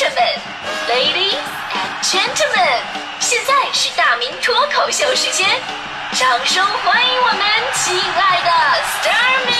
[0.00, 0.16] 士们
[0.88, 1.36] ，Ladies
[1.74, 2.80] and Gentlemen，
[3.20, 5.46] 现在是大明脱口秀时间，
[6.12, 7.42] 掌声欢迎我们
[7.74, 8.50] 亲爱的
[8.80, 9.52] s t a r m y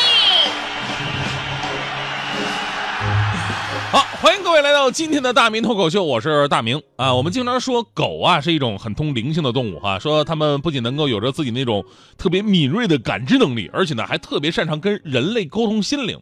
[3.93, 7.13] 好，欢迎各位来到今天的大明脱口秀，我是大明啊。
[7.13, 11.85] 我们经常说狗啊是一种很通灵性的动物哈、说它们不仅能够有着自己那种
[12.17, 16.19] 特别敏锐的感知能力，而且呢还特别擅长跟人类沟通心灵。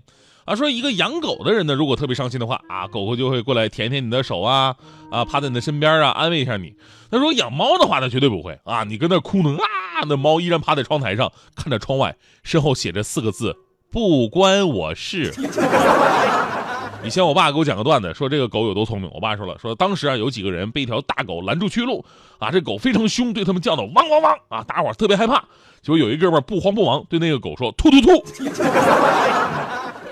[0.49, 4.75] 啊，说一个养狗的人呢，如果特别伤心的话啊，狗狗就会过来舔舔你的手啊，
[5.11, 6.75] 啊，趴在你的身边啊，安慰一下你。
[7.11, 13.55] 那如果养猫的话呢，绝对不会啊，你跟那哭呢啊，那猫依然趴在窗台上看着窗外，身后写着四个字：
[13.91, 15.35] 不关我事。
[17.05, 19.11] 以前我爸给我讲个段子，说这个狗有多聪明。
[19.13, 22.03] 我爸说了，说当时啊有几个人被一条大狗拦住去路，
[22.39, 25.45] 啊这狗非常凶，对他们叫的汪汪汪啊，大伙儿特别害怕。
[25.83, 28.25] 结果有一哥们不慌不忙对那个狗说突突突，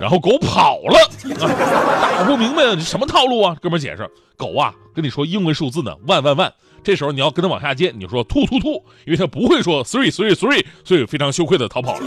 [0.01, 0.99] 然后狗跑了。
[1.45, 3.57] 啊、不明白这什么套路啊？
[3.61, 6.53] 哥们儿解释，狗啊跟你说英文数字呢，万万万。
[6.83, 12.07] 这时候你要跟他往下接，你就说突突突，因为他不会说 three three three，所以非常羞愧的逃跑了。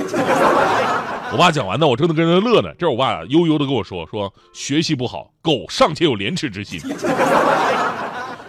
[1.31, 2.69] 我爸讲完呢，我正在跟着乐呢。
[2.79, 6.79] 这是我爸悠悠的跟我说：“说学习不好，狗尚且有廉耻之心。”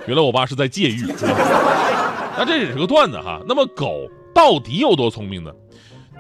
[0.07, 1.05] 原来我爸是在戒狱。
[2.39, 3.41] 那这只是个段子哈。
[3.47, 5.51] 那么狗到底有多聪明呢？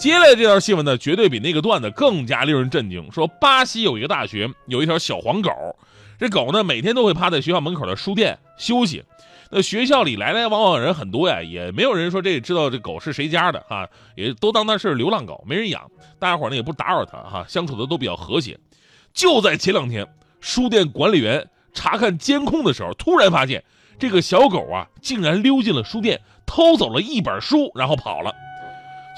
[0.00, 3.12] 接下来这条新闻呢，绝对比那个段子更加令人震惊。
[3.12, 5.50] 说巴西有一个大学有一条小黄狗，
[6.18, 9.04] 这狗呢每天都会趴在学校门口的书店休息。
[9.50, 15.90] 那学校里来来往往人很多呀，也没有人说这知道这狗是谁家的哈，也都当它是流浪狗，没人养。
[16.18, 18.58] 大家伙呢也不打扰它哈，相处的都比较和谐。
[19.12, 20.08] 就在前两天，
[20.40, 23.62] 书店管理员查看监控的时候，突然发现
[23.98, 28.32] 这个小狗啊，竟然溜进了书店，偷走了一本书，然后跑了。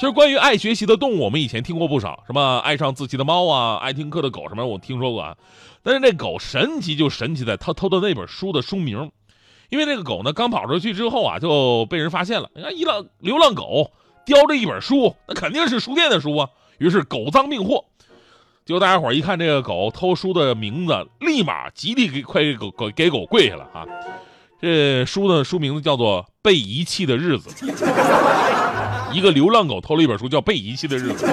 [0.01, 5.37] 其实关于爱学习的动物，我们以前听过不少，什么爱上自习的猫啊，爱听课的狗什么，我听说过啊。
[5.83, 9.11] 但是那狗神奇就神奇在它偷的那本书的书名。
[9.69, 12.51] 因为那个狗呢，刚跑出去之后啊，就被人发现了。
[12.55, 13.91] 你看，一浪流浪狗
[14.27, 16.49] 叼着一本书，那肯定是书店的书啊。
[16.79, 17.85] 于是狗赃并获。
[18.65, 23.87] 结果大家伙一看这个狗偷书的名字，立马极力给快给狗狗给狗跪下了啊！
[24.63, 27.51] 这书的书名字叫做《被遗弃的日子》。
[29.13, 31.27] 一个流浪狗偷了一本书，叫《被遗弃的日子》，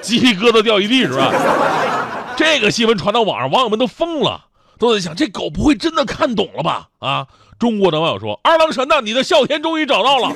[0.00, 1.30] 鸡皮疙瘩掉一地是吧？
[2.34, 4.46] 这个新闻传到网上，网友们都疯了。
[4.78, 6.88] 都在想，这狗不会真的看懂了吧？
[6.98, 7.26] 啊！
[7.58, 10.32] 中国的网友说：“二郎神呐，你的哮天终于找到了。”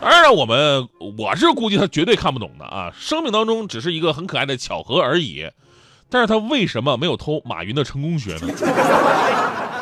[0.00, 0.88] 当然，我们
[1.18, 2.90] 我是估计他绝对看不懂的啊！
[2.98, 5.46] 生命当中只是一个很可爱的巧合而已。
[6.08, 8.48] 但是他为什么没有偷马云的成功学呢？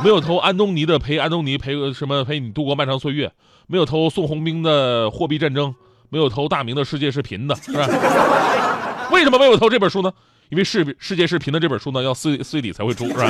[0.03, 3.33] 没有偷安东尼的陪安东尼陪什么陪你度过漫长岁月？
[3.67, 5.75] 没有偷宋鸿兵的货币战争？
[6.11, 7.87] 没有偷大明的世界视频的 是吧？
[9.11, 10.13] 为什么没有偷这本书呢？
[10.51, 13.29] 因为世世界视频的这本书呢，要四四月底才会出，是吧？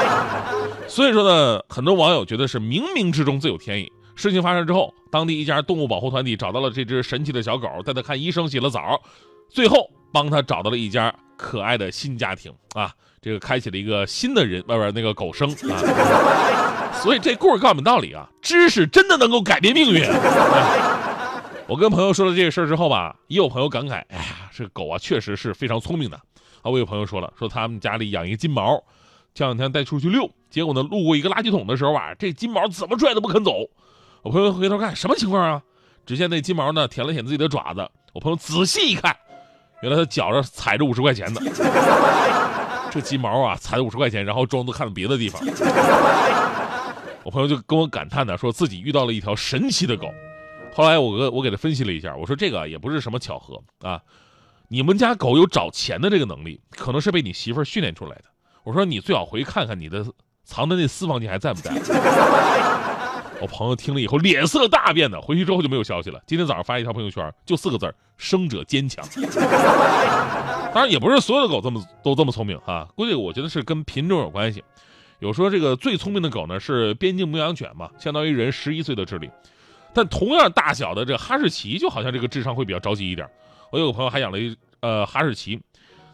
[0.88, 3.92] 所以说呢，很多网友觉得是冥冥之中自有天意。
[4.14, 9.00] 事情发生之后，当地一家动物保护团体找到了这只神奇的小狗，带它看医生、洗了澡，
[9.50, 12.90] 最后帮它找到了一家可爱的新家庭啊！
[13.26, 15.74] 这个开启了一个新的人，外边那个狗生啊。
[17.02, 20.04] 所以这故事告诉我们道理啊，知识真的能够改变命运。
[21.66, 26.16] 我跟朋友说了这个事儿之后吧，也有朋友感慨：哎呀，这狗啊，确实是非常聪明的。
[26.62, 28.80] 啊，我有朋友说了，说他们家里养一个金毛，
[29.34, 33.68] 前两天带出去遛，结果呢，路过一个垃圾桶的时候啊，这金毛怎么拽都不肯走。
[34.22, 35.60] 我朋友回头看，什么情况啊？
[36.06, 37.90] 只见那金毛呢，舔了舔自己的爪子。
[38.12, 39.16] 我朋友仔细一看，
[39.82, 41.42] 原来他脚上踩着五十块钱的。
[42.90, 45.42] 这鸡毛啊，踩着五十块钱，然后装作看别的地方。
[47.24, 50.06] 我朋友就跟我感叹呢，说自己遇到了一条神奇的狗。
[50.72, 54.00] 后来我给我给他分析了一下，我说这个也不是什么巧合啊。
[54.68, 58.24] 你们家狗有找钱的这个能力，可能是被你媳妇儿训练出来的。
[58.64, 60.04] 我说你最好回去看看你的
[60.44, 61.72] 藏的那私房钱还在不在。
[63.40, 66.20] 我朋友听了以后脸色大变的，回去之后就没有消息了。
[66.26, 69.04] 今天早上发一条朋友圈，就四个字生者坚强。
[70.72, 74.62] 当然也不是所有的狗这么都这么聪明哈，估计我觉得是跟品种有关系。
[75.18, 79.30] 有说这个最聪明的狗呢是边境牧羊犬嘛，相当于人十一岁的智力。
[79.92, 83.28] 但同样大小的这哈士奇，就好像这个智商会比较着急一点。
[83.70, 85.60] 我有个朋友还养了一呃哈士奇，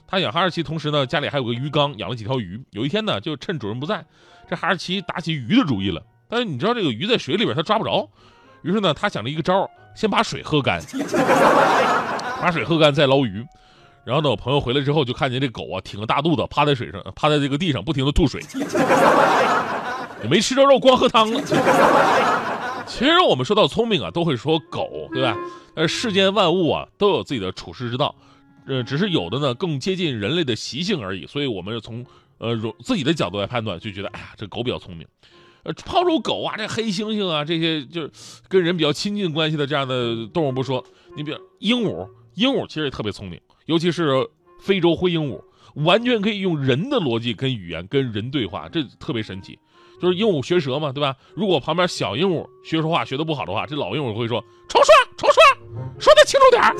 [0.07, 2.61] 他养哈士奇同时呢家里还有个鱼缸，养了几条鱼。
[2.71, 4.05] 有一天呢就趁主人不在，
[4.49, 6.05] 这哈士奇打起鱼的主意了。
[6.33, 8.09] 但是你知道这个鱼在水里边它抓不着，
[8.63, 10.81] 于是呢他想了一个招，先把水喝干，
[12.41, 13.45] 把水喝干再捞鱼。
[14.03, 18.41] 然后呢我朋友回来之后就看见这狗啊挺个大肚子趴在水上，趴在这个地上不停的吐水，
[20.25, 21.43] 也没吃着肉光喝汤了。
[22.87, 25.37] 其实我们说到聪明啊，都会说狗，对吧？
[25.75, 28.15] 呃，世间万物啊，都有自己的处世之道，
[28.67, 31.27] 呃，只是有的呢更接近人类的习性而已。
[31.27, 32.03] 所以我们是从
[32.39, 35.07] 呃，自己的角度来判断，就觉得哎呀，这狗比较聪明。
[35.65, 38.11] 呃，抛出狗啊，这黑猩猩啊，这些就是
[38.49, 40.85] 跟人比较亲近关系的这样的动物不说，
[41.17, 44.29] 你比如鹦鹉，鹦鹉其实也特别聪明，尤其是
[44.61, 45.41] 非洲灰鹦鹉，
[45.85, 49.59] 完全可以用人的逻辑跟语言跟人对话，这特别神奇。
[50.01, 51.15] 就是鹦鹉学舌嘛，对吧？
[51.33, 55.41] 如果旁边小鹦鹉学说话学的不好的话，这老鹦鹉会说重说重说，
[56.01, 56.75] 说的清楚点儿。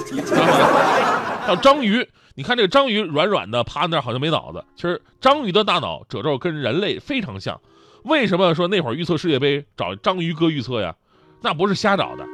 [1.47, 7.61] 还有章鱼，你看这个章鱼软软的趴那儿好像没脑子，其实章鱼的大脑褶皱跟人类非常像。
[8.05, 10.95] 为什么说那会儿预测世界杯找章鱼哥预测呀？
[11.41, 12.25] 那不是瞎找的，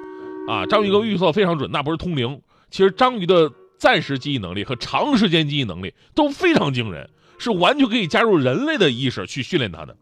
[0.47, 2.41] 啊，章鱼哥预测非常准，那不是通灵。
[2.71, 9.97] 其实章鱼的暂时记忆能力和长时间记忆能力都非常惊人，是完全可以加入人类的意识去训练它的。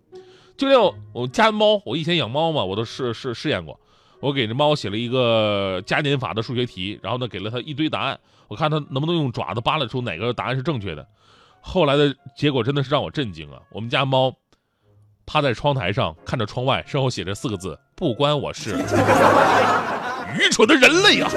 [0.56, 0.78] 就连
[1.12, 3.78] 我家猫，我以前养猫嘛，我都试试试验过。
[4.20, 11.06] 我给这猫写了一个加减法的数学题，然后呢给了它一堆答案，我看它能不能用爪子扒拉出哪个答案是正确的。
[11.60, 13.60] 后来的结果真的是让我震惊啊！
[13.70, 14.32] 我们家猫
[15.26, 18.76] 趴在窗台上看着窗外，身后写着四个字：不关我事。
[20.38, 21.30] 愚蠢的人类啊！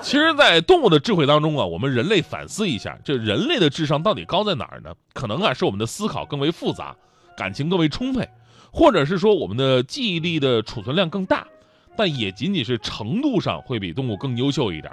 [0.00, 4.94] 其实，在动物的智慧当中啊，我们人类反思一下，这人类的智商到底高在哪儿呢？
[5.12, 6.94] 可能啊是我们的思考更为复杂。
[7.36, 8.26] 感情更为充沛，
[8.72, 11.46] 或者是说我们的记忆力的储存量更大，
[11.94, 14.90] 但也仅仅是程度上会比动物更优秀一点。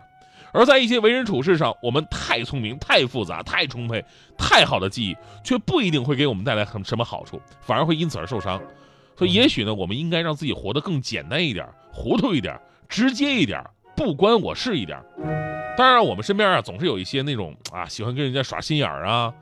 [0.53, 4.05] 而在一些为人处事上，我们太聪明、太复杂、太充沛、
[4.37, 8.61] 太好的记忆，却不一定会给我们带来很什么好处，反而会因此而受伤。
[9.17, 13.63] 所以，也许呢，我们应该让自己活得更简单一点、糊涂一点、直接一点、
[13.95, 15.03] 不关我事一点。
[15.75, 19.33] 当然，我们身边啊，总是有一些那种啊，喜欢跟人家耍心眼儿啊，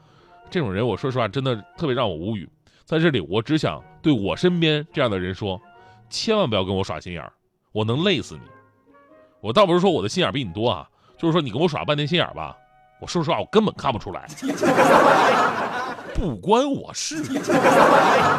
[0.49, 2.49] 这种人，我说实话，真的特别让我无语。
[2.85, 5.61] 在这里，我只想对我身边这样的人说，
[6.09, 7.31] 千万不要跟我耍心眼儿，
[7.71, 8.41] 我能累死你。
[9.39, 10.87] 我倒不是说我的心眼比你多啊，
[11.21, 12.57] 就是说你跟我耍半天心眼儿吧，
[12.99, 14.25] 我说实话，我根本看不出来，
[16.15, 17.23] 不关我事。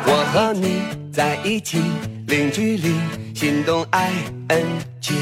[0.04, 0.82] 我和你
[1.12, 1.80] 在一起，
[2.26, 2.96] 零距离，
[3.36, 4.10] 心动 I
[4.48, 4.66] N
[5.00, 5.14] G。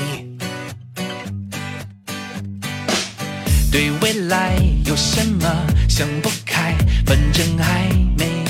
[3.71, 5.47] 对未来有什么
[5.87, 6.75] 想不开，
[7.05, 8.41] 反正还没。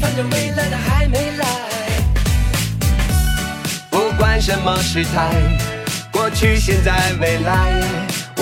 [0.00, 1.46] 反正未来的还没来，
[3.90, 5.30] 不管什么时态，
[6.12, 7.80] 过去、现在、未来，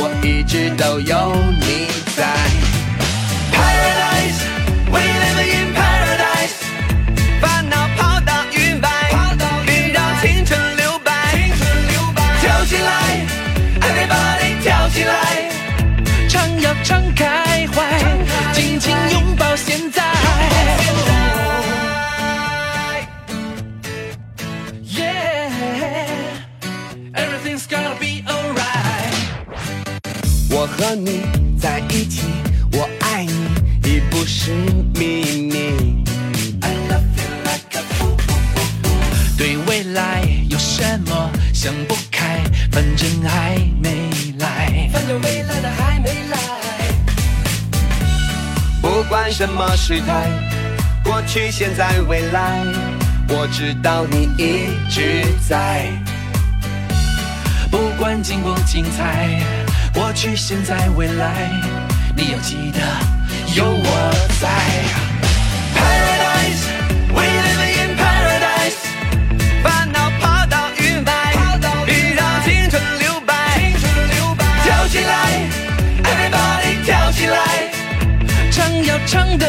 [0.05, 2.72] 我一直都有你在。
[30.93, 31.23] 和你
[31.59, 32.21] 在一起，
[32.73, 33.33] 我爱你
[33.89, 34.53] 已不是
[34.95, 36.05] 秘密。
[39.39, 44.91] 对未来有什么想不开，反正还没来。
[44.93, 46.39] 反正未来的还没来。
[48.83, 50.29] 不管什么时代，
[51.03, 52.63] 过去、现在、未来，
[53.31, 55.91] 我知道你一直在。
[57.71, 59.43] 不管精不精彩。
[59.93, 61.51] 过去、现在、未来，
[62.17, 62.81] 你要记得
[63.55, 64.11] 有我
[64.41, 64.49] 在。
[65.77, 66.65] Paradise,
[67.13, 68.81] we live in paradise，
[69.63, 71.11] 烦恼抛到云外，
[71.85, 73.73] 别让青春留白。
[74.65, 75.13] 跳起来
[76.03, 77.37] ，Everybody 跳起来，
[78.51, 79.47] 唱要唱得